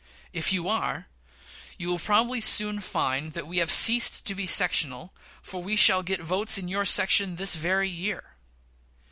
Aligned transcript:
If 0.33 0.51
you 0.51 0.67
are, 0.67 1.05
you 1.77 1.87
will 1.87 1.99
probably 1.99 2.41
soon 2.41 2.79
find 2.79 3.33
that 3.33 3.45
we 3.45 3.57
have 3.59 3.71
ceased 3.71 4.25
to 4.25 4.33
be 4.33 4.47
sectional, 4.47 5.13
for 5.43 5.61
we 5.61 5.75
shall 5.75 6.01
get 6.01 6.19
votes 6.19 6.57
in 6.57 6.67
your 6.67 6.85
section 6.85 7.35
this 7.35 7.53
very 7.53 7.87
year. 7.87 8.33